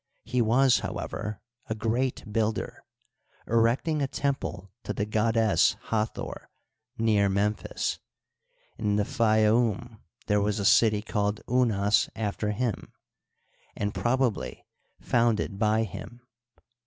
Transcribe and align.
He 0.23 0.41
was, 0.41 0.79
however, 0.79 1.41
a 1.67 1.75
great 1.75 2.23
builder, 2.33 2.83
erecting 3.45 4.01
a 4.01 4.07
temple 4.07 4.71
to 4.81 4.93
the 4.93 5.05
goddess 5.05 5.75
Hathor, 5.89 6.49
near 6.97 7.29
Memphis; 7.29 7.99
in 8.79 8.95
the 8.95 9.05
Fayoum 9.05 9.99
there 10.25 10.41
was 10.41 10.57
a 10.57 10.65
city 10.65 11.03
called 11.03 11.41
Unas 11.47 12.09
after 12.15 12.49
him, 12.49 12.93
and 13.75 13.93
probably 13.93 14.65
founded 14.99 15.59
by 15.59 15.83
him. 15.83 16.25